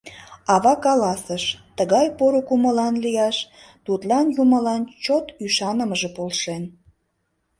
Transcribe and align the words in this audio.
Ава 0.53 0.73
каласыш: 0.83 1.43
«Тыгай 1.77 2.07
поро 2.17 2.41
кумылан 2.47 2.95
лияш 3.03 3.37
тудлан 3.85 4.27
юмылан 4.41 4.83
чот 5.03 5.25
ӱшанымыже 5.43 6.09
полшен». 6.15 6.63